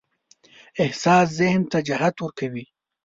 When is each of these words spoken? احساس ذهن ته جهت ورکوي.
احساس 0.81 1.27
ذهن 1.39 1.61
ته 1.71 1.77
جهت 1.87 2.15
ورکوي. 2.19 2.65